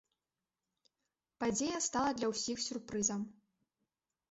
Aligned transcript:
Падзея 1.43 1.83
стала 1.89 2.11
для 2.23 2.27
ўсіх 2.33 2.57
сюрпрызам. 2.67 3.21